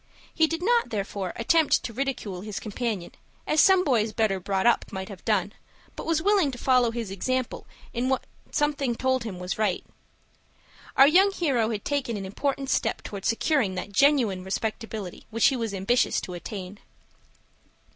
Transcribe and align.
He 0.33 0.47
did 0.47 0.63
not, 0.63 0.89
therefore, 0.89 1.31
attempt 1.35 1.83
to 1.83 1.93
ridicule 1.93 2.41
his 2.41 2.59
companion, 2.59 3.11
as 3.45 3.61
some 3.61 3.83
boys 3.83 4.11
better 4.13 4.39
brought 4.39 4.65
up 4.65 4.91
might 4.91 5.09
have 5.09 5.23
done, 5.25 5.53
but 5.95 6.07
was 6.07 6.23
willing 6.23 6.49
to 6.49 6.57
follow 6.57 6.89
his 6.89 7.11
example 7.11 7.67
in 7.93 8.09
what 8.09 8.25
something 8.49 8.95
told 8.95 9.25
him 9.25 9.37
was 9.37 9.59
right. 9.59 9.85
Our 10.97 11.05
young 11.07 11.31
hero 11.31 11.69
had 11.69 11.85
taken 11.85 12.17
an 12.17 12.25
important 12.25 12.71
step 12.71 13.03
toward 13.03 13.25
securing 13.25 13.75
that 13.75 13.91
genuine 13.91 14.43
respectability 14.43 15.27
which 15.29 15.49
he 15.49 15.55
was 15.55 15.71
ambitious 15.71 16.19
to 16.21 16.33
attain. 16.33 16.79